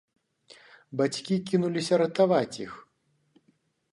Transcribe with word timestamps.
Бацькі 1.01 1.35
кінуліся 1.51 1.93
ратаваць 2.03 2.59
іх. 2.65 2.71